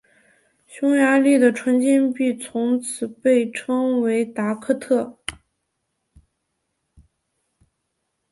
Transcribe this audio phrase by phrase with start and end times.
[0.65, 5.19] 匈牙利的纯金币从此被称为达克特。